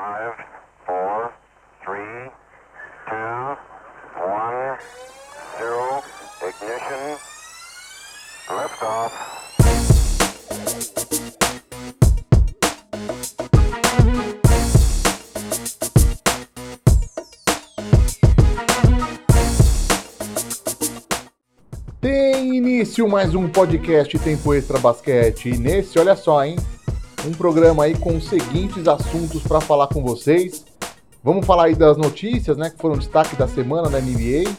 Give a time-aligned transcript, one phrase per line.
[0.00, 0.34] Zero.
[6.42, 7.18] Ignition.
[22.00, 25.50] Tem início mais um podcast Tempo Extra Basquete.
[25.50, 26.56] E nesse, olha só, hein?
[27.26, 30.64] Um programa aí com os seguintes assuntos para falar com vocês.
[31.22, 34.50] Vamos falar aí das notícias, né, que foram destaque da semana na NBA.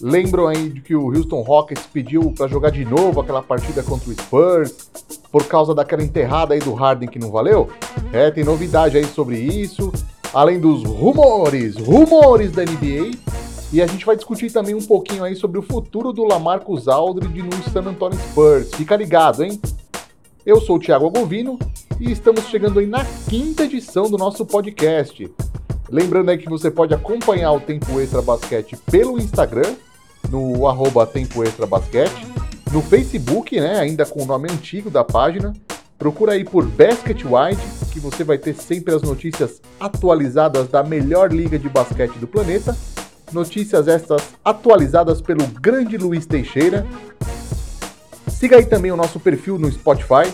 [0.00, 4.08] Lembram aí de que o Houston Rockets pediu para jogar de novo aquela partida contra
[4.08, 4.74] o Spurs
[5.30, 7.68] por causa daquela enterrada aí do Harden que não valeu?
[8.10, 9.92] É, tem novidade aí sobre isso,
[10.32, 13.10] além dos rumores, rumores da NBA.
[13.70, 17.42] E a gente vai discutir também um pouquinho aí sobre o futuro do Lamarcus Aldridge
[17.42, 18.70] no San Antonio Spurs.
[18.74, 19.60] Fica ligado, hein?
[20.46, 21.58] Eu sou o Thiago Agovino
[22.00, 25.28] e estamos chegando aí na quinta edição do nosso podcast.
[25.90, 29.74] Lembrando aí que você pode acompanhar o Tempo Extra Basquete pelo Instagram,
[30.30, 32.26] no arroba Tempo Extra Basquete,
[32.72, 35.52] no Facebook, né, ainda com o nome antigo da página.
[35.98, 37.60] Procura aí por Basket Wide,
[37.92, 42.76] que você vai ter sempre as notícias atualizadas da melhor liga de basquete do planeta.
[43.32, 46.86] Notícias estas atualizadas pelo grande Luiz Teixeira.
[48.28, 50.32] Siga aí também o nosso perfil no Spotify.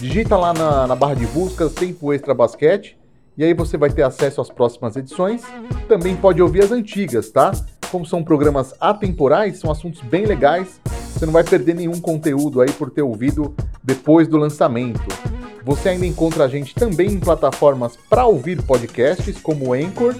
[0.00, 2.96] Digita lá na, na barra de buscas Tempo Extra Basquete.
[3.36, 5.42] E aí você vai ter acesso às próximas edições.
[5.88, 7.50] Também pode ouvir as antigas, tá?
[7.90, 10.80] Como são programas atemporais, são assuntos bem legais.
[11.12, 15.02] Você não vai perder nenhum conteúdo aí por ter ouvido depois do lançamento.
[15.64, 20.14] Você ainda encontra a gente também em plataformas para ouvir podcasts como o Anchor,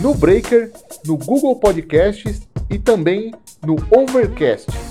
[0.00, 0.70] no Breaker,
[1.04, 4.85] no Google Podcasts e também no Overcast.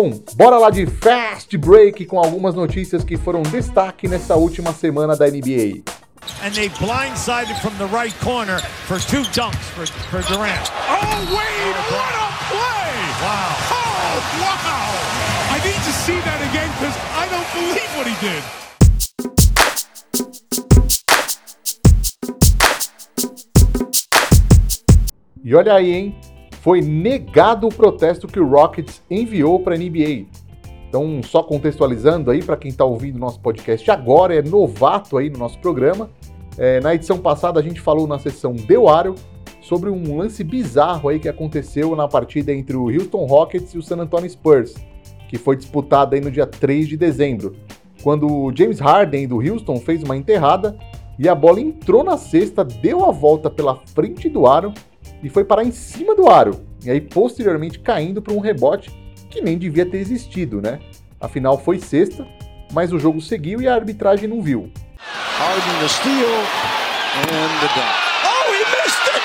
[0.00, 5.16] Bom, bora lá de Fast Break com algumas notícias que foram destaque nessa última semana
[5.16, 5.82] da NBA.
[6.44, 10.70] and they blindsided from the right corner for two dunks for, for Durant.
[10.86, 12.94] Oh, Wade, what a play!
[13.24, 13.56] Wow.
[13.74, 14.86] Oh, wow!
[15.50, 18.42] I need to see that again because I don't believe what he did.
[25.44, 26.37] E olha aí, hein?
[26.60, 30.26] Foi negado o protesto que o Rockets enviou para a NBA.
[30.88, 35.38] Então, só contextualizando aí para quem está ouvindo nosso podcast agora, é novato aí no
[35.38, 36.10] nosso programa.
[36.56, 39.14] É, na edição passada a gente falou na sessão Deu Aro
[39.60, 43.82] sobre um lance bizarro aí que aconteceu na partida entre o Houston Rockets e o
[43.82, 44.74] San Antonio Spurs,
[45.28, 47.54] que foi disputada aí no dia 3 de dezembro,
[48.02, 50.76] quando o James Harden do Houston fez uma enterrada
[51.18, 54.72] e a bola entrou na cesta, deu a volta pela frente do aro
[55.22, 58.90] e foi parar em cima do aro, e aí posteriormente caindo para um rebote
[59.30, 60.78] que nem devia ter existido, né?
[61.20, 62.26] Afinal foi sexta,
[62.72, 64.70] mas o jogo seguiu e a arbitragem não viu.
[64.98, 66.28] Harden the steal
[67.18, 68.08] and the dunk.
[68.24, 69.22] Oh, he missed it!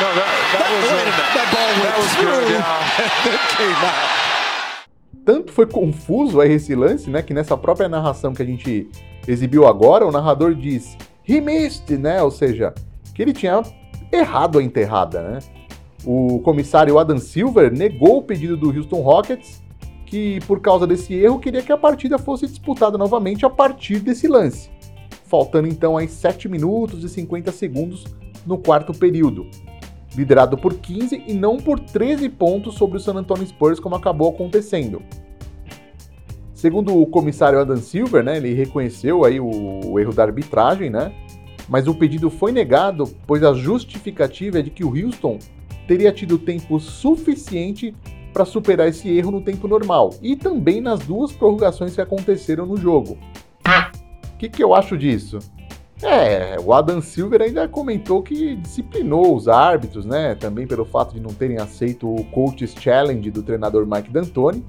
[0.00, 2.50] No, that, that was a minute, that ball went that was through good.
[2.50, 2.66] Yeah.
[3.24, 4.22] and then came out.
[5.24, 8.88] Tanto foi confuso aí esse lance, né, que nessa própria narração que a gente
[9.26, 10.96] exibiu agora, o narrador diz
[11.28, 12.74] he missed, né, ou seja,
[13.14, 13.62] que ele tinha
[14.12, 15.38] errado a enterrada, né?
[16.04, 19.62] O comissário Adam Silver negou o pedido do Houston Rockets,
[20.04, 24.28] que por causa desse erro queria que a partida fosse disputada novamente a partir desse
[24.28, 24.68] lance,
[25.24, 28.04] faltando então aí 7 minutos e 50 segundos
[28.44, 29.46] no quarto período,
[30.14, 34.28] liderado por 15 e não por 13 pontos sobre o San Antonio Spurs como acabou
[34.28, 35.00] acontecendo.
[36.52, 41.12] Segundo o comissário Adam Silver, né, ele reconheceu aí o, o erro da arbitragem, né?
[41.72, 45.38] Mas o pedido foi negado, pois a justificativa é de que o Houston
[45.88, 47.96] teria tido tempo suficiente
[48.30, 52.76] para superar esse erro no tempo normal e também nas duas prorrogações que aconteceram no
[52.76, 53.16] jogo.
[54.34, 55.38] O que, que eu acho disso?
[56.02, 60.34] É, o Adam Silver ainda comentou que disciplinou os árbitros, né?
[60.34, 64.62] Também pelo fato de não terem aceito o Coaches Challenge do treinador Mike D'Antoni.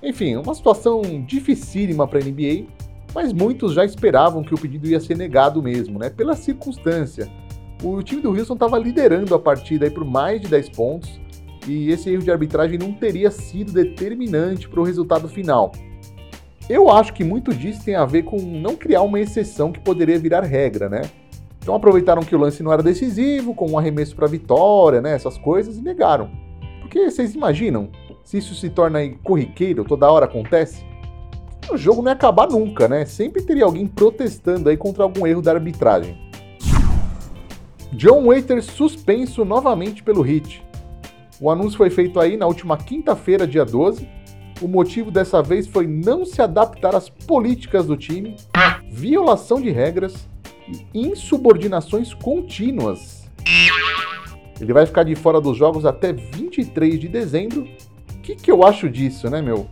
[0.00, 2.66] Enfim, uma situação dificílima para a NBA,
[3.16, 6.10] mas muitos já esperavam que o pedido ia ser negado mesmo, né?
[6.10, 7.32] Pela circunstância.
[7.82, 11.18] O time do Houston estava liderando a partida por mais de 10 pontos
[11.66, 15.72] e esse erro de arbitragem não teria sido determinante para o resultado final.
[16.68, 20.18] Eu acho que muito disso tem a ver com não criar uma exceção que poderia
[20.18, 21.00] virar regra, né?
[21.58, 25.14] Então aproveitaram que o lance não era decisivo, com um arremesso para vitória, né?
[25.14, 26.30] Essas coisas e negaram.
[26.82, 27.88] Porque vocês imaginam,
[28.22, 30.84] se isso se torna corriqueiro, toda hora acontece,
[31.70, 33.04] o jogo não ia acabar nunca, né?
[33.04, 36.18] Sempre teria alguém protestando aí contra algum erro da arbitragem.
[37.92, 40.64] John Waiters suspenso novamente pelo Heat.
[41.40, 44.08] O anúncio foi feito aí na última quinta-feira, dia 12.
[44.60, 48.36] O motivo dessa vez foi não se adaptar às políticas do time,
[48.90, 50.26] violação de regras
[50.94, 53.30] e insubordinações contínuas.
[54.60, 57.68] Ele vai ficar de fora dos jogos até 23 de dezembro.
[58.14, 59.68] O que, que eu acho disso, né, meu?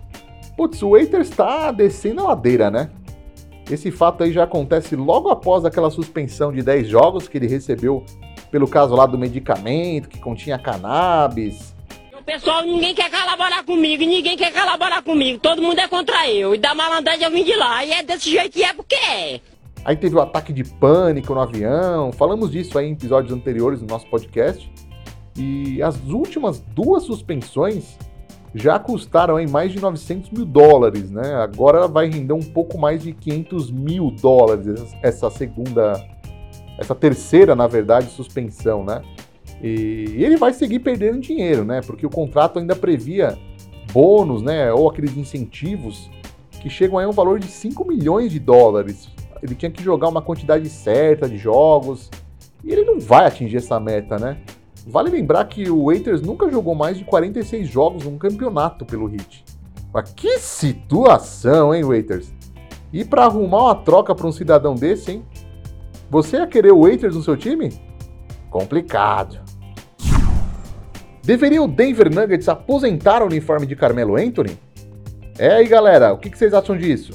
[0.56, 2.90] Putz, o Waiters está descendo a ladeira, né?
[3.70, 8.04] Esse fato aí já acontece logo após aquela suspensão de 10 jogos que ele recebeu
[8.50, 11.74] pelo caso lá do medicamento que continha cannabis.
[12.16, 16.54] O pessoal, ninguém quer colaborar comigo, ninguém quer colaborar comigo, todo mundo é contra eu.
[16.54, 19.40] E da malandragem eu vim de lá, e é desse jeito que é porque é.
[19.84, 23.86] Aí teve o ataque de pânico no avião, falamos disso aí em episódios anteriores do
[23.86, 24.70] nosso podcast.
[25.36, 27.98] E as últimas duas suspensões
[28.54, 31.34] já custaram aí mais de 900 mil dólares, né?
[31.34, 36.00] Agora vai render um pouco mais de 500 mil dólares essa segunda,
[36.78, 39.02] essa terceira, na verdade, suspensão, né?
[39.60, 41.80] E ele vai seguir perdendo dinheiro, né?
[41.84, 43.36] Porque o contrato ainda previa
[43.92, 44.72] bônus, né?
[44.72, 46.08] Ou aqueles incentivos
[46.60, 49.08] que chegam a um valor de 5 milhões de dólares.
[49.42, 52.08] Ele tinha que jogar uma quantidade certa de jogos
[52.62, 54.38] e ele não vai atingir essa meta, né?
[54.86, 59.44] Vale lembrar que o Waiters nunca jogou mais de 46 jogos num campeonato pelo Heat.
[59.92, 62.32] Mas que situação, hein, Waiters?
[62.92, 65.25] E para arrumar uma troca para um cidadão desse, hein?
[66.10, 67.72] Você ia querer o Waiters no seu time?
[68.50, 69.40] Complicado.
[71.22, 74.58] Deveria o Denver Nuggets aposentar o uniforme de Carmelo Anthony?
[75.38, 77.12] É aí, galera, o que vocês acham disso?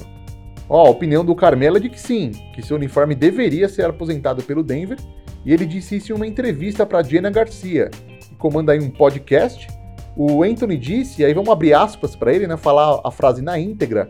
[0.68, 4.42] Ó, a opinião do Carmelo é de que sim, que seu uniforme deveria ser aposentado
[4.42, 4.98] pelo Denver
[5.44, 7.90] e ele disse isso em uma entrevista para Jenna Garcia,
[8.20, 9.68] que comanda aí um podcast.
[10.16, 14.06] O Anthony disse, aí vamos abrir aspas para ele, né, falar a frase na íntegra.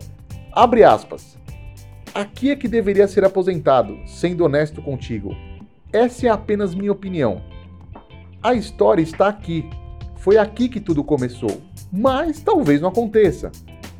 [0.51, 1.37] Abre aspas.
[2.13, 5.33] Aqui é que deveria ser aposentado, sendo honesto contigo.
[5.93, 7.41] Essa é apenas minha opinião.
[8.43, 9.69] A história está aqui.
[10.17, 11.61] Foi aqui que tudo começou.
[11.91, 13.51] Mas talvez não aconteça.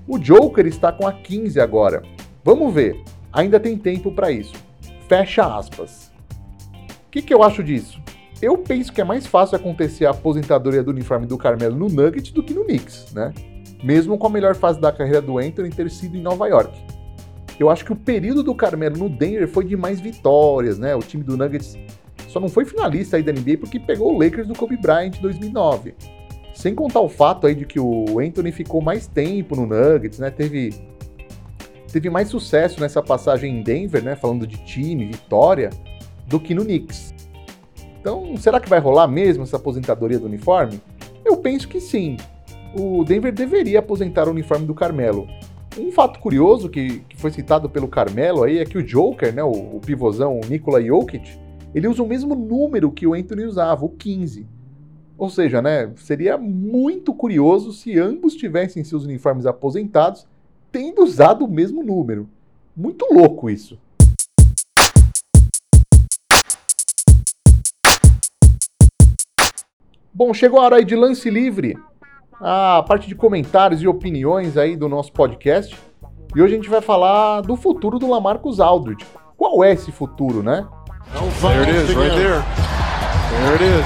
[0.07, 2.03] O Joker está com a 15 agora.
[2.43, 3.01] Vamos ver.
[3.31, 4.53] Ainda tem tempo para isso.
[5.07, 6.10] Fecha aspas.
[7.11, 8.01] O que, que eu acho disso?
[8.41, 12.31] Eu penso que é mais fácil acontecer a aposentadoria do uniforme do Carmelo no Nuggets
[12.31, 13.33] do que no Knicks, né?
[13.83, 16.71] Mesmo com a melhor fase da carreira do Anthony ter sido em Nova York.
[17.59, 20.95] Eu acho que o período do Carmelo no Denver foi de mais vitórias, né?
[20.95, 21.77] O time do Nuggets
[22.29, 25.21] só não foi finalista aí da NBA porque pegou o Lakers do Kobe Bryant em
[25.21, 25.93] 2009.
[26.53, 30.31] Sem contar o fato aí de que o Anthony ficou mais tempo no Nuggets, né?
[30.31, 30.73] Teve
[31.91, 34.15] teve mais sucesso nessa passagem em Denver, né?
[34.15, 35.71] Falando de time, vitória
[36.31, 37.13] do que no Knicks.
[37.99, 40.81] Então, será que vai rolar mesmo essa aposentadoria do uniforme?
[41.23, 42.17] Eu penso que sim.
[42.73, 45.27] O Denver deveria aposentar o uniforme do Carmelo.
[45.77, 49.43] Um fato curioso que, que foi citado pelo Carmelo aí é que o Joker, né,
[49.43, 51.37] o, o pivôzão Nikola Jokic,
[51.75, 54.47] ele usa o mesmo número que o Anthony usava, o 15.
[55.17, 60.25] Ou seja, né, seria muito curioso se ambos tivessem seus uniformes aposentados
[60.71, 62.27] tendo usado o mesmo número.
[62.75, 63.77] Muito louco isso.
[70.23, 71.75] Bom, chegou a hora aí de lance livre,
[72.39, 75.75] a parte de comentários e opiniões aí do nosso podcast.
[76.35, 79.03] E hoje a gente vai falar do futuro do Lamarcus Aldridge.
[79.35, 80.63] Qual é esse futuro, né?
[81.41, 82.43] There it is, right there.
[83.31, 83.85] There it is.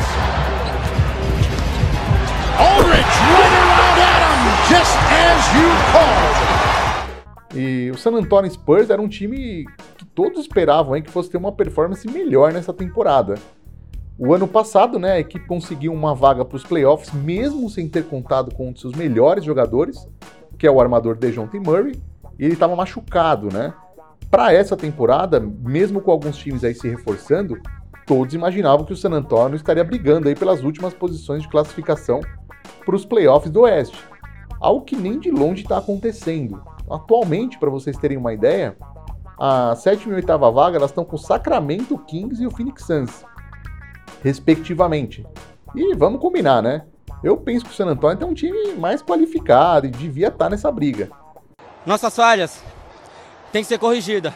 [2.59, 4.35] Aldridge right around Adam,
[4.67, 7.55] just as you called.
[7.55, 9.65] E o San Antonio Spurs era um time
[9.97, 13.35] que todos esperavam aí que fosse ter uma performance melhor nessa temporada.
[14.17, 18.05] O ano passado, né, a equipe conseguiu uma vaga para os playoffs, mesmo sem ter
[18.05, 20.07] contado com um de seus melhores jogadores,
[20.57, 22.01] que é o armador DeJounte Murray,
[22.39, 23.73] e ele estava machucado, né?
[24.31, 27.59] Para essa temporada, mesmo com alguns times aí se reforçando,
[28.07, 32.21] todos imaginavam que o San Antonio estaria brigando aí pelas últimas posições de classificação
[32.85, 34.01] para os playoffs do Oeste.
[34.61, 36.63] Algo que nem de longe está acontecendo.
[36.89, 38.77] Atualmente, para vocês terem uma ideia,
[39.37, 43.25] a sétima e oitava vaga elas estão com o Sacramento Kings e o Phoenix Suns
[44.25, 45.23] respectivamente.
[45.75, 46.83] E vamos combinar, né?
[47.23, 50.71] Eu penso que o San Antonio tem um time mais qualificado e devia estar nessa
[50.71, 51.11] briga.
[51.85, 52.59] Nossas falhas
[53.51, 54.33] têm que ser corrigidas.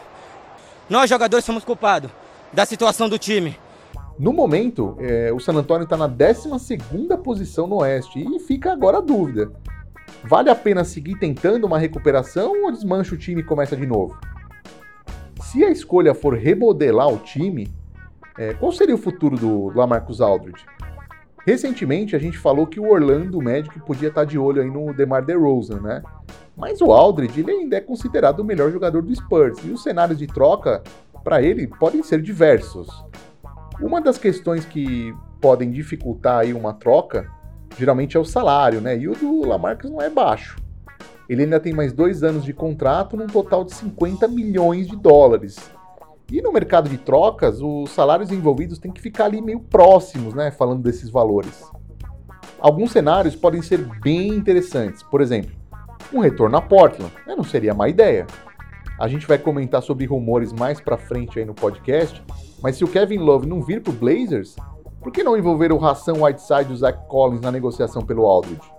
[0.88, 2.12] Nós, jogadores, somos culpados
[2.53, 3.58] da situação do time.
[4.19, 6.50] No momento, é, o San Antonio está na 12
[7.24, 9.51] posição no Oeste e fica agora a dúvida.
[10.24, 14.15] Vale a pena seguir tentando uma recuperação ou desmancha o time e começa de novo?
[15.41, 17.74] Se a escolha for remodelar o time,
[18.39, 20.65] é, qual seria o futuro do Lamarcus Aldridge?
[21.46, 25.25] Recentemente a gente falou que o Orlando Magic podia estar de olho aí no DeMar
[25.25, 26.01] DeRozan, né?
[26.55, 30.17] Mas o Aldridge ele ainda é considerado o melhor jogador do Spurs e os cenários
[30.17, 30.81] de troca
[31.22, 32.88] para ele podem ser diversos.
[33.81, 37.29] Uma das questões que podem dificultar aí uma troca
[37.77, 38.98] geralmente é o salário, né?
[38.98, 40.55] E o do Lamarcus não é baixo.
[41.27, 45.58] Ele ainda tem mais dois anos de contrato num total de 50 milhões de dólares.
[46.31, 50.51] E no mercado de trocas, os salários envolvidos têm que ficar ali meio próximos, né?
[50.51, 51.63] Falando desses valores.
[52.59, 55.01] Alguns cenários podem ser bem interessantes.
[55.01, 55.51] Por exemplo,
[56.13, 57.12] um retorno a Portland.
[57.25, 57.36] Né?
[57.36, 58.27] Não seria má ideia.
[59.00, 62.21] A gente vai comentar sobre rumores mais pra frente aí no podcast,
[62.62, 64.57] mas se o Kevin Love não vir pro Blazers,
[65.01, 68.69] por que não envolver o Ração Whiteside e o Zach Collins na negociação pelo Aldridge?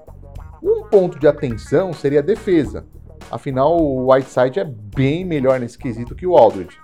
[0.63, 2.85] Um ponto de atenção seria a defesa.
[3.31, 6.77] Afinal, o Whiteside é bem melhor nesse quesito que o Aldridge.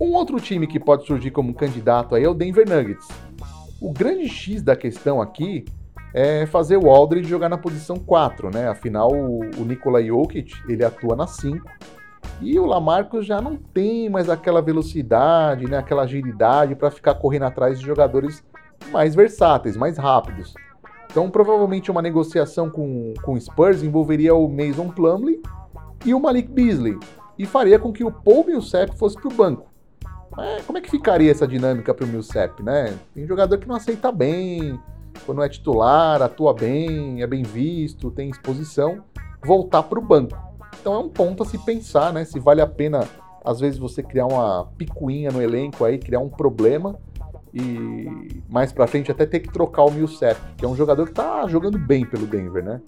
[0.00, 3.06] Um outro time que pode surgir como candidato aí é o Denver Nuggets.
[3.78, 5.66] O grande X da questão aqui
[6.14, 8.66] é fazer o Aldridge jogar na posição 4, né?
[8.68, 11.66] Afinal, o Nikola Jokic, ele atua na 5.
[12.40, 17.44] E o Lamarcus já não tem mais aquela velocidade, né, aquela agilidade para ficar correndo
[17.44, 18.42] atrás de jogadores
[18.90, 20.54] mais versáteis, mais rápidos.
[21.10, 25.42] Então, provavelmente uma negociação com, com o Spurs envolveria o Mason Plumlee
[26.06, 26.98] e o Malik Beasley
[27.38, 29.69] e faria com que o Paul Millsap fosse para o banco.
[30.40, 32.98] Mas como é que ficaria essa dinâmica para o Millsap, né?
[33.14, 34.80] Tem jogador que não aceita bem,
[35.26, 39.04] quando é titular, atua bem, é bem visto, tem exposição,
[39.44, 40.36] voltar para o banco.
[40.80, 42.24] Então é um ponto a se pensar, né?
[42.24, 43.06] Se vale a pena,
[43.44, 46.98] às vezes, você criar uma picuinha no elenco aí, criar um problema
[47.52, 51.12] e mais para frente até ter que trocar o Millsap, que é um jogador que
[51.12, 52.80] tá jogando bem pelo Denver, né?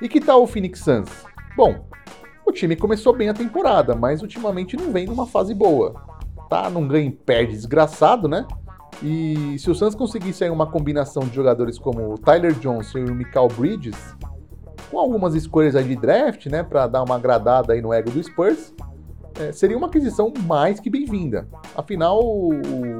[0.00, 1.08] E que tal o Phoenix Suns?
[1.56, 1.86] Bom,
[2.46, 5.94] o time começou bem a temporada, mas ultimamente não vem numa fase boa.
[6.48, 8.46] Tá num ganho perde desgraçado, né?
[9.02, 13.04] E se o Suns conseguisse aí uma combinação de jogadores como o Tyler Johnson e
[13.04, 13.96] o Michael Bridges,
[14.90, 18.22] com algumas escolhas aí de draft, né, para dar uma agradada aí no ego do
[18.22, 18.72] Spurs,
[19.40, 21.48] é, seria uma aquisição mais que bem-vinda.
[21.76, 22.50] Afinal, o,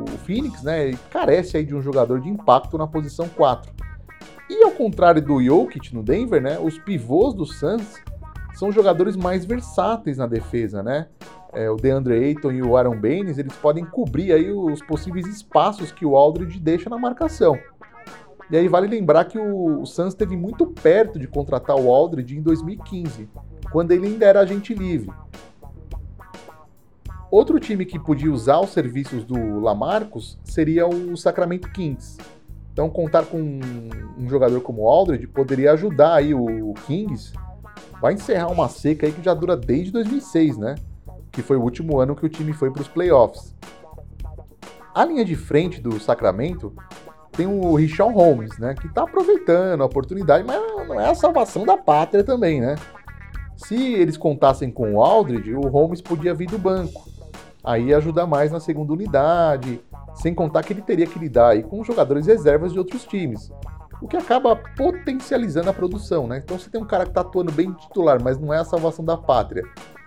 [0.03, 3.73] o Phoenix, né, carece aí de um jogador de impacto na posição 4.
[4.51, 8.03] E ao contrário do Jokic no Denver, né, os pivôs do Suns
[8.55, 11.07] são jogadores mais versáteis na defesa, né?
[11.55, 15.93] é, o DeAndre Ayton e o Aaron Baines, eles podem cobrir aí os possíveis espaços
[15.93, 17.59] que o Aldridge deixa na marcação.
[18.51, 22.37] E aí vale lembrar que o, o Suns esteve muito perto de contratar o Aldridge
[22.37, 23.29] em 2015,
[23.71, 25.11] quando ele ainda era agente livre.
[27.31, 32.19] Outro time que podia usar os serviços do Lamarcus seria o Sacramento Kings.
[32.73, 33.39] Então contar com
[34.19, 37.33] um jogador como o Aldridge poderia ajudar aí o Kings.
[38.05, 40.75] Vai encerrar uma seca aí que já dura desde 2006, né?
[41.33, 43.55] que foi o último ano que o time foi para os playoffs.
[44.95, 46.75] A linha de frente do Sacramento
[47.33, 51.65] tem o Richard Holmes, né, que está aproveitando a oportunidade, mas não é a salvação
[51.65, 52.75] da pátria também, né?
[53.57, 57.09] Se eles contassem com o Aldridge, o Holmes podia vir do banco.
[57.65, 59.81] Aí ajudar mais na segunda unidade,
[60.15, 63.51] sem contar que ele teria que lidar aí com jogadores reservas de outros times.
[64.05, 66.43] O que acaba potencializando a produção, né?
[66.45, 69.03] Então você tem um cara que está atuando bem titular, mas não é a salvação
[69.03, 69.65] da pátria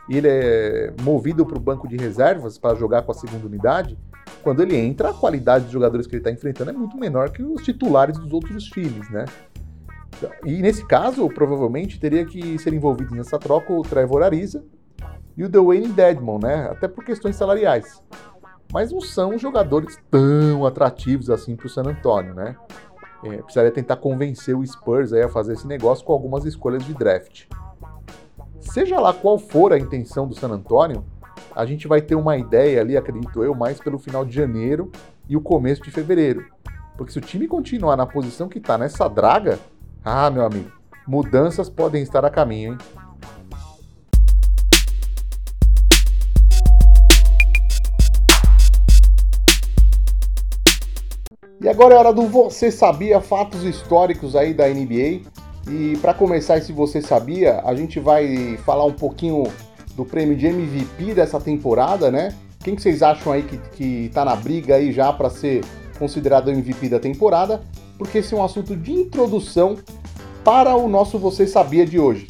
[0.10, 3.98] e ele é movido para o banco de reservas para jogar com a segunda unidade,
[4.42, 7.44] quando ele entra, a qualidade dos jogadores que ele está enfrentando é muito menor que
[7.44, 9.25] os titulares dos outros times, né?
[10.46, 14.63] E nesse caso, provavelmente teria que ser envolvido nessa troca o Trevor Ariza
[15.36, 16.70] e o Dwayne Dedmon, né?
[16.72, 18.01] Até por questões salariais.
[18.72, 22.56] Mas não são jogadores tão atrativos assim para o San Antonio, né?
[23.24, 27.46] É, precisaria tentar convencer o Spurs a fazer esse negócio com algumas escolhas de draft
[28.78, 31.04] seja lá qual for a intenção do San Antonio,
[31.56, 34.92] a gente vai ter uma ideia ali, acredito eu, mais pelo final de janeiro
[35.28, 36.46] e o começo de fevereiro.
[36.96, 39.60] Porque se o time continuar na posição que está nessa draga,
[40.04, 40.72] ah, meu amigo,
[41.08, 42.78] mudanças podem estar a caminho, hein?
[51.60, 55.22] E agora é hora do Você Sabia Fatos Históricos aí da NBA.
[55.68, 59.44] E para começar esse Você Sabia, a gente vai falar um pouquinho
[59.96, 62.36] do prêmio de MVP dessa temporada, né?
[62.64, 65.64] Quem que vocês acham aí que, que tá na briga aí já para ser
[65.98, 67.62] considerado MVP da temporada?
[67.98, 69.78] Porque esse é um assunto de introdução
[70.44, 72.28] para o nosso Você Sabia de hoje.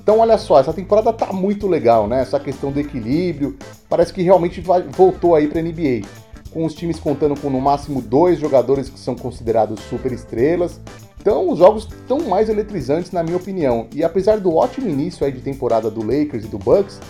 [0.00, 2.22] Então, olha só, essa temporada tá muito legal, né?
[2.22, 3.58] Essa questão do equilíbrio,
[3.88, 6.06] parece que realmente vai, voltou aí para NBA.
[6.52, 10.80] Com os times contando com no máximo dois jogadores que são considerados super estrelas,
[11.20, 13.86] então, os jogos estão mais eletrizantes, na minha opinião.
[13.94, 17.00] E apesar do ótimo início aí de temporada do Lakers e do Bucks,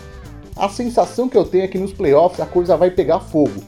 [0.55, 3.63] a sensação que eu tenho é que nos playoffs a coisa vai pegar fogo.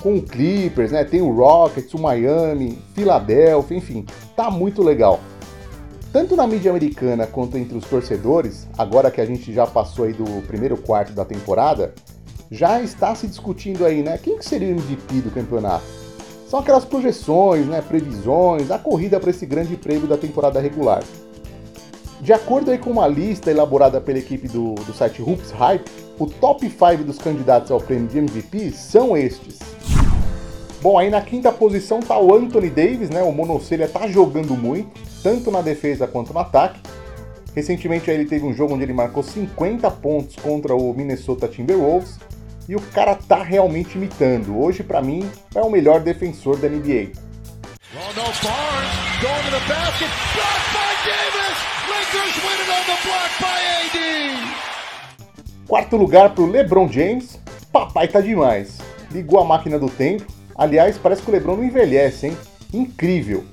[0.00, 1.02] Com o Clippers, né?
[1.02, 4.06] Tem o Rockets, o Miami, Philadelphia, enfim,
[4.36, 5.18] tá muito legal.
[6.12, 10.12] Tanto na mídia americana quanto entre os torcedores, agora que a gente já passou aí
[10.12, 11.92] do primeiro quarto da temporada,
[12.50, 14.18] já está se discutindo aí, né?
[14.18, 15.84] Quem que seria o MVP do campeonato?
[16.48, 21.02] São aquelas projeções, né, previsões, a corrida para esse grande prêmio da temporada regular.
[22.22, 25.84] De acordo aí com uma lista elaborada pela equipe do, do site Hoops Hype,
[26.18, 29.58] o top 5 dos candidatos ao prêmio de MVP são estes.
[30.80, 33.22] Bom, aí na quinta posição tá o Anthony Davis, né?
[33.22, 34.90] O monocelha tá jogando muito,
[35.22, 36.80] tanto na defesa quanto no ataque.
[37.54, 42.18] Recentemente ele teve um jogo onde ele marcou 50 pontos contra o Minnesota Timberwolves
[42.68, 44.58] e o cara tá realmente imitando.
[44.58, 47.12] Hoje para mim é o melhor defensor da NBA.
[55.66, 57.40] Quarto lugar pro LeBron James.
[57.72, 58.78] Papai tá demais.
[59.10, 60.24] Ligou a máquina do tempo.
[60.54, 62.36] Aliás, parece que o LeBron não envelhece, hein?
[62.72, 63.44] Incrível.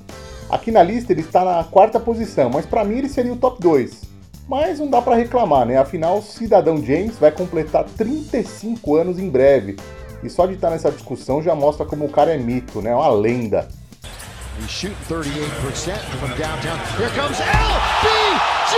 [0.50, 3.62] Aqui na lista ele está na quarta posição, mas para mim ele seria o top
[3.62, 4.15] 2.
[4.48, 5.78] Mas não dá para reclamar, né?
[5.78, 9.76] Afinal, Cidadão James vai completar 35 anos em breve.
[10.24, 12.94] E só de estar nessa discussão já mostra como o cara é mito, né?
[12.94, 13.68] Uma lenda.
[14.60, 16.78] He's shooting 38% from downtown.
[16.98, 18.76] Here comes LBJ!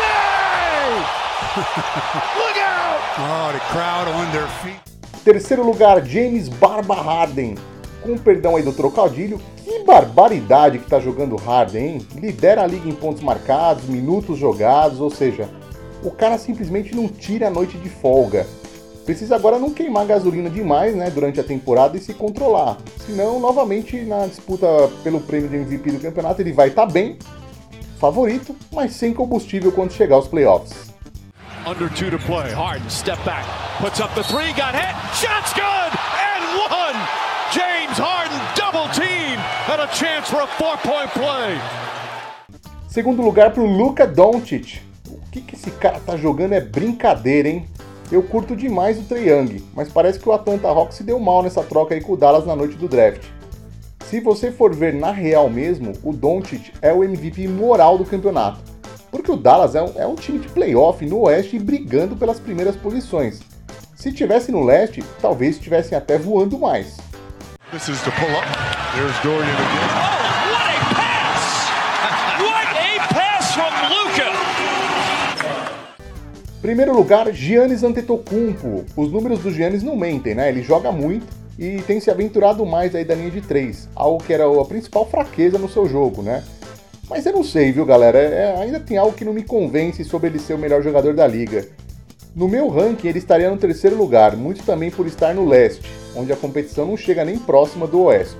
[2.38, 3.00] Look out!
[3.20, 4.82] Oh, the crowd on their feet.
[5.24, 7.56] Terceiro lugar, James Barba Harden.
[8.08, 12.08] Com perdão aí do trocadilho, que barbaridade que tá jogando Harden, hein?
[12.16, 15.50] Lidera a liga em pontos marcados, minutos jogados, ou seja,
[16.02, 18.48] o cara simplesmente não tira a noite de folga.
[19.06, 22.78] Precisa agora não queimar gasolina demais, né, durante a temporada e se controlar.
[23.06, 24.68] Senão, novamente, na disputa
[25.04, 27.18] pelo prêmio de MVP do campeonato, ele vai estar tá bem,
[28.00, 30.94] favorito, mas sem combustível quando chegar aos playoffs.
[31.66, 32.54] Under two to play.
[32.54, 33.46] Harden, step back.
[33.82, 34.96] Puts up the three, got hit.
[35.12, 35.92] Shot's good!
[35.92, 37.28] And one!
[37.52, 39.40] James Harden, double team!
[39.72, 41.58] And chance for a four-point play.
[42.88, 44.82] Segundo lugar para o Luka Doncic.
[45.10, 47.65] O que, que esse cara tá jogando é brincadeira, hein?
[48.12, 51.44] Eu curto demais o Trae Young, mas parece que o Atlanta Hawks se deu mal
[51.44, 53.24] nessa troca aí com o Dallas na noite do draft.
[54.06, 58.60] Se você for ver na real mesmo, o Doncic é o MVP moral do campeonato.
[59.12, 62.39] Porque o Dallas é um, é um time de playoff no oeste e brigando pelas
[62.39, 63.41] primeiras posições.
[63.96, 66.98] Se tivesse no leste, talvez estivessem até voando mais.
[67.70, 68.46] This is the pull up.
[68.96, 69.90] There's Dorian again.
[69.92, 70.16] Oh,
[70.54, 71.68] what a pass!
[72.39, 74.32] what a pass from Luca!
[76.62, 78.86] Primeiro lugar, Giannis Antetokounmpo.
[78.96, 80.48] Os números do Giannis não mentem, né?
[80.48, 81.28] Ele joga muito
[81.60, 85.06] e tem se aventurado mais aí da linha de 3, algo que era a principal
[85.06, 86.46] fraqueza no seu jogo, né?
[87.10, 88.18] Mas eu não sei, viu, galera?
[88.18, 91.28] É, ainda tem algo que não me convence sobre ele ser o melhor jogador da
[91.28, 91.68] liga.
[92.38, 95.82] No meu ranking, ele estaria no terceiro lugar, muito também por estar no leste,
[96.15, 98.38] onde a competição não chega nem próxima do oeste.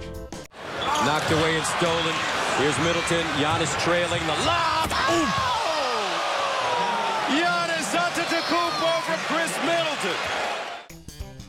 [1.04, 2.14] Knocked away and stolen.
[2.62, 3.26] Here's Middleton.
[3.40, 4.94] Giannis trailing the lob.
[7.32, 10.16] Giannis Antetokounmpo from Chris Middleton.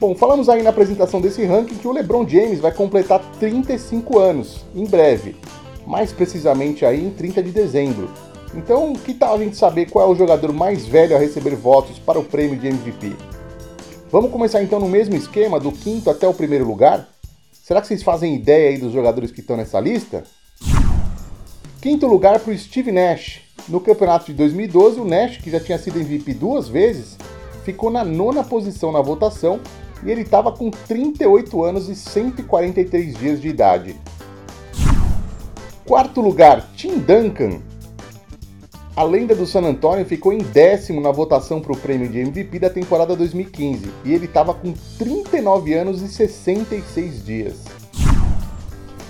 [0.00, 4.64] Bom, falamos aí na apresentação desse ranking que o LeBron James vai completar 35 anos,
[4.74, 5.37] em breve.
[5.87, 8.08] Mais precisamente aí em 30 de dezembro.
[8.54, 11.98] Então, que tal a gente saber qual é o jogador mais velho a receber votos
[11.98, 13.14] para o prêmio de MVP?
[14.11, 17.08] Vamos começar então no mesmo esquema, do quinto até o primeiro lugar?
[17.52, 20.24] Será que vocês fazem ideia aí dos jogadores que estão nessa lista?
[21.82, 23.42] Quinto lugar para o Steve Nash.
[23.68, 27.18] No campeonato de 2012, o Nash, que já tinha sido MVP duas vezes,
[27.64, 29.61] ficou na nona posição na votação
[30.02, 33.96] e ele estava com 38 anos e 143 dias de idade.
[35.84, 37.61] Quarto lugar, Tim Duncan.
[38.98, 42.58] A lenda do San Antonio ficou em décimo na votação para o prêmio de MVP
[42.58, 47.64] da temporada 2015 e ele estava com 39 anos e 66 dias.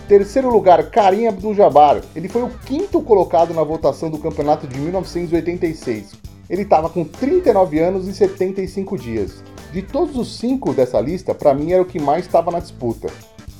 [0.07, 2.03] Terceiro lugar, Karim Abdul-Jabbar.
[2.14, 6.12] Ele foi o quinto colocado na votação do campeonato de 1986.
[6.51, 9.42] Ele estava com 39 anos e 75 dias.
[9.72, 13.09] De todos os cinco dessa lista, para mim era o que mais estava na disputa.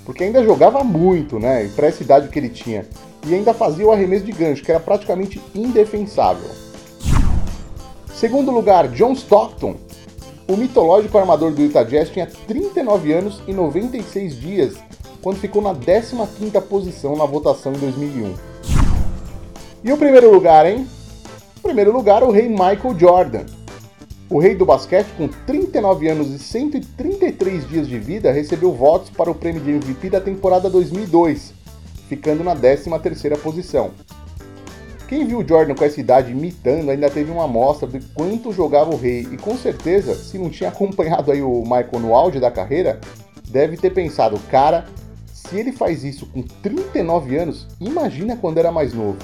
[0.05, 1.71] Porque ainda jogava muito, né?
[1.75, 2.85] Para essa idade que ele tinha.
[3.29, 6.49] E ainda fazia o arremesso de gancho, que era praticamente indefensável.
[8.15, 9.77] Segundo lugar, John Stockton.
[10.49, 14.77] O mitológico armador do Utah Jazz tinha 39 anos e 96 dias
[15.21, 18.35] quando ficou na 15ª posição na votação em 2001.
[19.85, 20.87] E o primeiro lugar, hein?
[21.59, 23.45] Em primeiro lugar, o rei Michael Jordan.
[24.31, 29.31] O rei do basquete, com 39 anos e 133 dias de vida, recebeu votos para
[29.31, 31.58] o prêmio de MVP da temporada 2002,
[32.09, 33.91] ficando na 13ª posição.
[35.07, 38.97] Quem viu Jordan com essa idade imitando ainda teve uma amostra de quanto jogava o
[38.97, 43.01] rei e com certeza, se não tinha acompanhado aí o Michael no auge da carreira,
[43.49, 44.85] deve ter pensado, cara,
[45.33, 49.17] se ele faz isso com 39 anos, imagina quando era mais novo.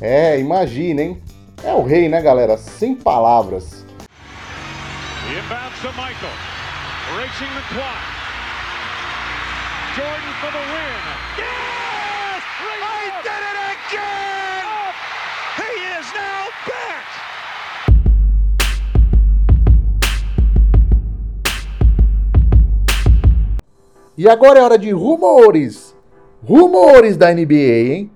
[0.00, 1.22] É, imagina, hein?
[1.62, 2.56] É o rei, né, galera?
[2.56, 3.84] Sem palavras.
[5.30, 6.32] Inbounds Michael.
[7.16, 8.14] Racing the clock.
[9.94, 11.04] Jordan for the win.
[11.38, 11.83] Yes!
[13.94, 14.94] again!
[15.58, 17.06] He is now back!
[24.16, 25.94] E agora é hora de rumores.
[26.42, 28.10] Rumores da NBA, hein?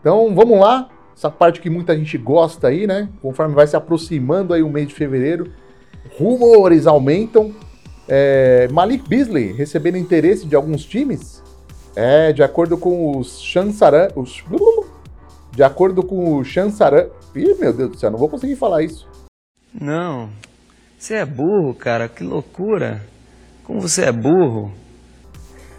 [0.00, 0.88] Então vamos lá.
[1.16, 3.08] Essa parte que muita gente gosta aí, né?
[3.22, 5.50] Conforme vai se aproximando aí o mês de fevereiro,
[6.18, 7.52] rumores aumentam.
[8.08, 11.42] É, Malik Beasley recebendo interesse de alguns times.
[11.96, 14.42] É, de acordo com os Chansaran, os,
[15.54, 17.06] de acordo com o Chansaran.
[17.34, 19.08] Ih, meu Deus do céu, não vou conseguir falar isso.
[19.72, 20.28] Não.
[20.98, 23.02] Você é burro, cara, que loucura.
[23.62, 24.72] Como você é burro.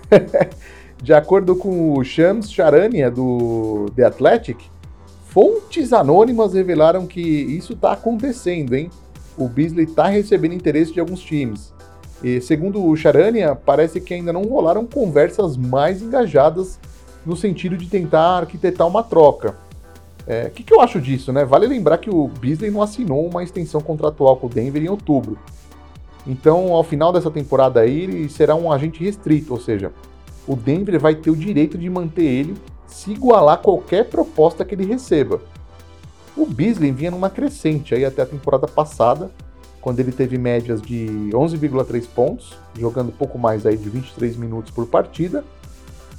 [1.01, 4.59] de acordo com o Shams Charania do The Athletic,
[5.27, 8.89] fontes anônimas revelaram que isso está acontecendo, hein?
[9.37, 11.73] O Beasley está recebendo interesse de alguns times.
[12.23, 16.79] E segundo o Charania, parece que ainda não rolaram conversas mais engajadas
[17.25, 19.64] no sentido de tentar arquitetar uma troca.
[20.27, 21.45] O é, que, que eu acho disso, né?
[21.45, 25.37] Vale lembrar que o Beasley não assinou uma extensão contratual com o Denver em outubro.
[26.25, 29.91] Então, ao final dessa temporada aí, ele será um agente restrito, ou seja,
[30.47, 32.55] o Denver vai ter o direito de manter ele
[32.87, 35.41] se igualar a qualquer proposta que ele receba.
[36.35, 39.29] O Beasley vinha numa crescente aí até a temporada passada,
[39.79, 44.87] quando ele teve médias de 11,3 pontos, jogando pouco mais aí de 23 minutos por
[44.87, 45.45] partida.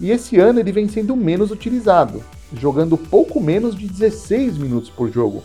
[0.00, 5.10] E esse ano ele vem sendo menos utilizado, jogando pouco menos de 16 minutos por
[5.10, 5.42] jogo.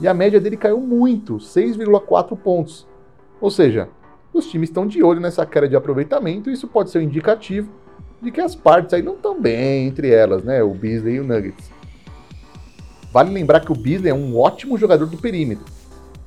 [0.00, 2.86] E a média dele caiu muito, 6,4 pontos.
[3.40, 3.88] Ou seja,
[4.32, 7.68] os times estão de olho nessa queda de aproveitamento e isso pode ser um indicativo
[8.20, 10.62] de que as partes aí não estão bem entre elas, né?
[10.62, 11.70] O Beasley e o Nuggets.
[13.12, 15.64] Vale lembrar que o Beasley é um ótimo jogador do perímetro,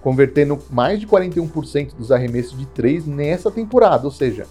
[0.02, 4.46] convertendo mais de 41% dos arremessos de 3 nessa temporada, ou seja,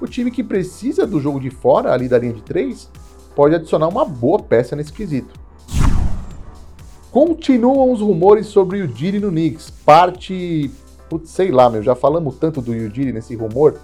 [0.00, 2.90] o time que precisa do jogo de fora, ali da linha de 3,
[3.38, 5.32] pode adicionar uma boa peça nesse quesito.
[7.12, 10.68] Continuam os rumores sobre o Ujiri no Knicks, parte,
[11.08, 13.78] putz, sei lá, meu, já falamos tanto do Ujiri nesse rumor,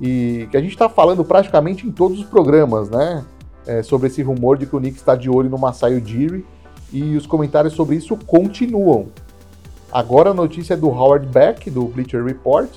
[0.00, 3.22] e que a gente está falando praticamente em todos os programas, né,
[3.66, 6.46] é, sobre esse rumor de que o Knicks está de olho no Masai Ujiri,
[6.90, 9.08] e os comentários sobre isso continuam.
[9.92, 12.70] Agora a notícia é do Howard Beck, do Bleacher Report,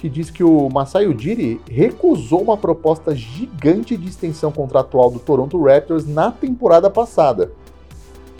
[0.00, 5.62] que diz que o Masai Ujiri recusou uma proposta gigante de extensão contratual do Toronto
[5.62, 7.52] Raptors na temporada passada.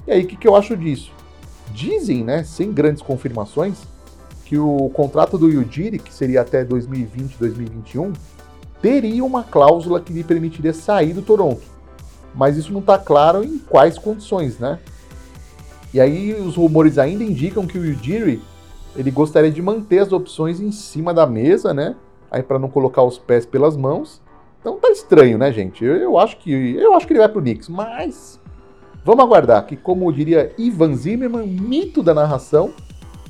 [0.07, 1.13] E aí, o que, que eu acho disso?
[1.75, 3.77] Dizem, né, sem grandes confirmações,
[4.47, 8.15] que o contrato do Ujiri, que seria até 2020, 2021,
[8.81, 11.63] teria uma cláusula que lhe permitiria sair do Toronto.
[12.35, 14.79] Mas isso não está claro em quais condições, né?
[15.93, 18.41] E aí os rumores ainda indicam que o Ujiri
[18.97, 21.97] ele gostaria de manter as opções em cima da mesa, né?
[22.31, 24.21] Aí para não colocar os pés pelas mãos.
[24.61, 25.85] Então tá estranho, né, gente?
[25.85, 28.39] Eu, eu, acho que eu acho que ele vai pro Knicks, mas
[29.05, 32.73] vamos aguardar que, como diria Ivan Zimmerman, mito da narração,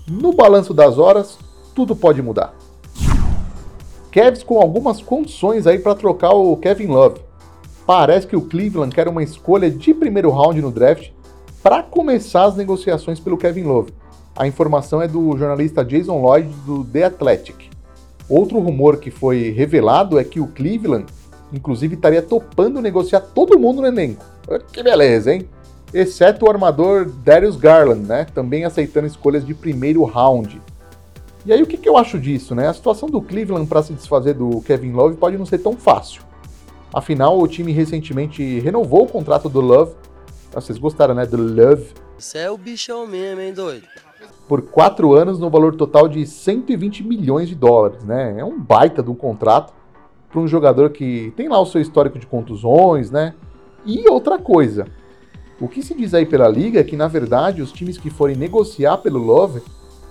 [0.08, 1.38] no balanço das horas
[1.74, 2.54] tudo pode mudar.
[4.10, 7.20] Cavs com algumas condições aí para trocar o Kevin Love.
[7.86, 11.10] Parece que o Cleveland quer uma escolha de primeiro round no draft
[11.62, 13.92] para começar as negociações pelo Kevin Love.
[14.40, 17.68] A informação é do jornalista Jason Lloyd do The Athletic.
[18.26, 21.04] Outro rumor que foi revelado é que o Cleveland,
[21.52, 24.24] inclusive, estaria topando negociar todo mundo no elenco.
[24.72, 25.46] Que beleza, hein?
[25.92, 28.24] Exceto o armador Darius Garland, né?
[28.34, 30.58] Também aceitando escolhas de primeiro round.
[31.44, 32.66] E aí o que, que eu acho disso, né?
[32.66, 36.22] A situação do Cleveland para se desfazer do Kevin Love pode não ser tão fácil.
[36.94, 39.92] Afinal, o time recentemente renovou o contrato do Love.
[40.54, 41.26] Vocês gostaram, né?
[41.26, 41.88] Do Love.
[42.16, 43.86] Você é o bichão mesmo, hein, doido?
[44.50, 48.34] Por quatro anos no valor total de 120 milhões de dólares, né?
[48.36, 49.72] É um baita de um contrato
[50.28, 53.32] para um jogador que tem lá o seu histórico de contusões, né?
[53.86, 54.88] E outra coisa,
[55.60, 58.34] o que se diz aí pela liga é que na verdade os times que forem
[58.34, 59.62] negociar pelo Love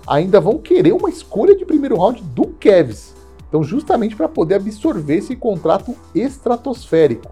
[0.08, 3.14] ainda vão querer uma escolha de primeiro round do Cavs.
[3.50, 7.30] Então, justamente para poder absorver esse contrato estratosférico.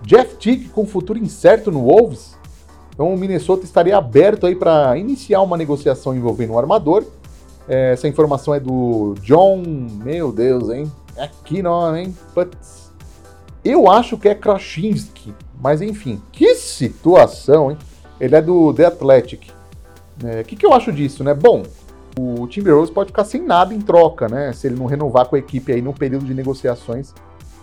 [0.00, 2.37] Jeff Tick com futuro incerto no Wolves
[2.98, 7.04] então o Minnesota estaria aberto aí para iniciar uma negociação envolvendo um armador.
[7.68, 9.62] É, essa informação é do John,
[10.02, 10.90] meu Deus, hein?
[11.14, 12.12] É aqui não, hein?
[12.34, 12.90] Putz.
[13.64, 17.78] Eu acho que é Krasinski, mas enfim, que situação, hein?
[18.18, 19.48] Ele é do The Athletic.
[20.20, 21.34] O é, que, que eu acho disso, né?
[21.34, 21.62] Bom,
[22.18, 24.52] o Timberwolves pode ficar sem nada em troca, né?
[24.52, 27.14] Se ele não renovar com a equipe aí no período de negociações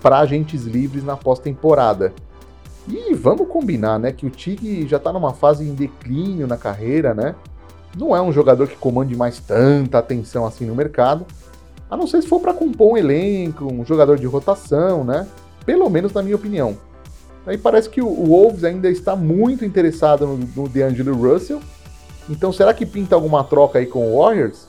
[0.02, 2.14] para agentes livres na pós-temporada.
[2.88, 7.14] E vamos combinar, né, que o Tig já tá numa fase em declínio na carreira,
[7.14, 7.36] né?
[7.98, 11.26] Não é um jogador que comande mais tanta atenção assim no mercado,
[11.90, 15.28] a não ser se for para compor um elenco, um jogador de rotação, né?
[15.66, 16.78] Pelo menos na minha opinião.
[17.46, 21.60] Aí parece que o Wolves ainda está muito interessado no, no DeAngelo Russell.
[22.30, 24.68] Então será que pinta alguma troca aí com o Warriors?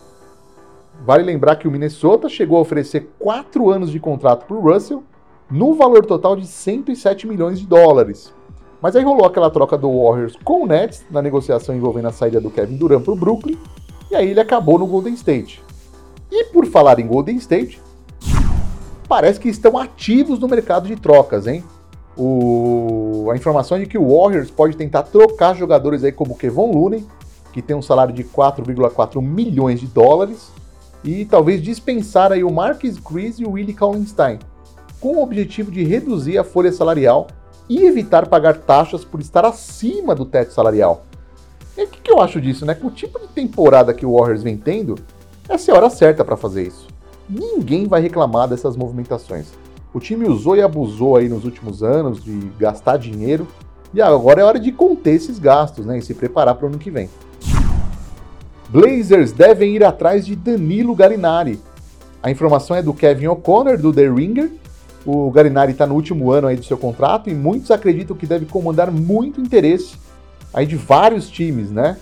[1.05, 5.03] Vale lembrar que o Minnesota chegou a oferecer 4 anos de contrato para o Russell
[5.51, 8.33] no valor total de 107 milhões de dólares.
[8.81, 12.41] Mas aí rolou aquela troca do Warriors com o Nets na negociação envolvendo a saída
[12.41, 13.59] do Kevin Durant para o Brooklyn,
[14.11, 15.63] e aí ele acabou no Golden State.
[16.31, 17.81] E por falar em Golden State,
[19.09, 21.65] parece que estão ativos no mercado de trocas, hein?
[22.17, 23.29] O...
[23.31, 27.07] A informação é de que o Warriors pode tentar trocar jogadores aí como Kevon Looney,
[27.53, 30.51] que tem um salário de 4,4 milhões de dólares,
[31.03, 34.39] e talvez dispensar aí o Marcus Chris e o Willie Kallenstein,
[35.01, 37.27] com o objetivo de reduzir a folha salarial
[37.69, 41.05] e evitar pagar taxas por estar acima do teto salarial.
[41.77, 42.75] E o que, que eu acho disso, né?
[42.75, 44.97] Com o tipo de temporada que o Warriors vem tendo,
[45.49, 46.87] essa é a hora certa para fazer isso.
[47.29, 49.47] Ninguém vai reclamar dessas movimentações.
[49.93, 53.47] O time usou e abusou aí nos últimos anos de gastar dinheiro
[53.95, 56.79] e agora é hora de conter esses gastos, né, e se preparar para o ano
[56.79, 57.09] que vem.
[58.69, 61.61] Blazers devem ir atrás de Danilo Galinari.
[62.23, 64.51] A informação é do Kevin O'Connor do The Ringer.
[65.07, 68.45] O Galinari está no último ano aí do seu contrato e muitos acreditam que deve
[68.45, 69.97] comandar muito interesse
[70.53, 71.97] aí de vários times, né?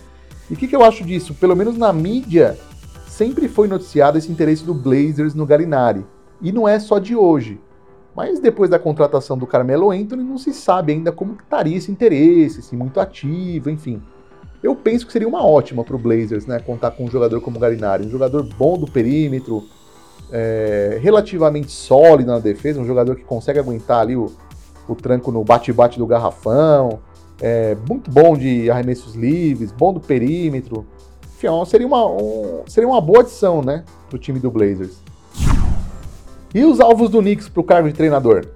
[0.50, 1.34] E o que, que eu acho disso?
[1.34, 2.58] Pelo menos na mídia,
[3.06, 6.04] sempre foi noticiado esse interesse do Blazers no Galinari.
[6.40, 7.60] E não é só de hoje.
[8.16, 12.62] Mas depois da contratação do Carmelo Anthony, não se sabe ainda como estaria esse interesse,
[12.62, 14.00] se muito ativo, enfim.
[14.62, 16.58] Eu penso que seria uma ótima para o Blazers, né?
[16.58, 19.64] Contar com um jogador como o Galinari, um jogador bom do perímetro,
[20.32, 24.32] é, relativamente sólido na defesa, um jogador que consegue aguentar ali o,
[24.88, 27.00] o tranco no bate-bate do garrafão,
[27.40, 30.86] é, muito bom de arremessos livres, bom do perímetro,
[31.36, 35.02] enfim, seria uma, um, seria uma boa adição, né, pro time do Blazers.
[36.54, 38.46] E os alvos do Knicks para o cargo de treinador?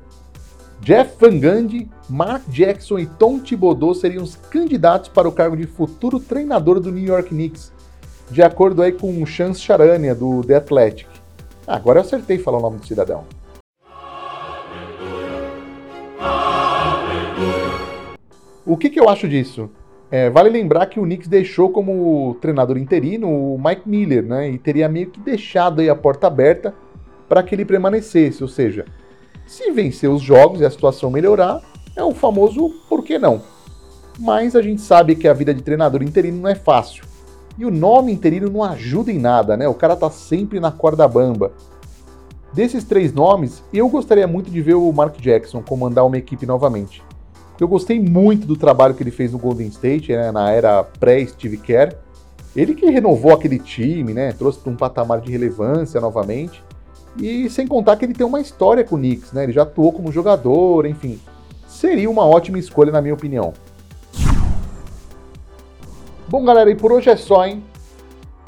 [0.81, 5.67] Jeff Van Gundy, Mark Jackson e Tom Thibodeau seriam os candidatos para o cargo de
[5.67, 7.73] futuro treinador do New York Knicks,
[8.31, 11.09] de acordo aí com Chance Charania, do The Athletic.
[11.69, 13.25] Ah, agora eu acertei falar o nome do cidadão.
[18.65, 19.69] O que, que eu acho disso?
[20.11, 24.49] É, vale lembrar que o Knicks deixou como treinador interino o Mike Miller, né?
[24.49, 26.75] E teria meio que deixado aí a porta aberta
[27.29, 28.43] para que ele permanecesse.
[28.43, 28.87] Ou seja,
[29.47, 31.61] se vencer os jogos e a situação melhorar,
[31.95, 33.43] é o famoso por que não.
[34.19, 37.08] Mas a gente sabe que a vida de treinador interino não é fácil.
[37.59, 39.67] E o nome interino não ajuda em nada, né?
[39.67, 41.51] O cara tá sempre na corda bamba.
[42.53, 47.03] Desses três nomes, eu gostaria muito de ver o Mark Jackson comandar uma equipe novamente.
[47.61, 51.57] Eu gostei muito do trabalho que ele fez no Golden State, né, na era pré-Steve
[51.57, 51.97] Kerr.
[52.55, 56.63] Ele que renovou aquele time, né, trouxe para um patamar de relevância novamente.
[57.21, 59.43] E sem contar que ele tem uma história com o Knicks, né?
[59.43, 61.19] Ele já atuou como jogador, enfim.
[61.67, 63.53] Seria uma ótima escolha, na minha opinião.
[66.31, 67.65] Bom, galera, e por hoje é só, hein?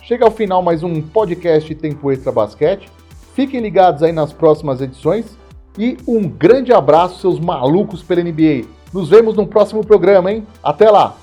[0.03, 2.91] Chega ao final mais um podcast Tempo Extra Basquete.
[3.35, 5.39] Fiquem ligados aí nas próximas edições.
[5.79, 8.67] E um grande abraço, seus malucos pela NBA.
[8.93, 10.47] Nos vemos no próximo programa, hein?
[10.63, 11.17] Até lá!